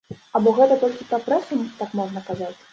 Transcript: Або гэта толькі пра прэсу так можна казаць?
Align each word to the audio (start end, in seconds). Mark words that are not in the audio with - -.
Або 0.39 0.53
гэта 0.59 0.77
толькі 0.85 1.07
пра 1.13 1.21
прэсу 1.29 1.61
так 1.85 1.97
можна 2.03 2.29
казаць? 2.35 2.55